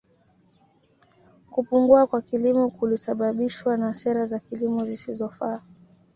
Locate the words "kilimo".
2.21-2.69, 4.39-4.85